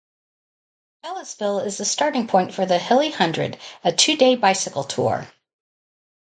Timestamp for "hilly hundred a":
2.79-3.91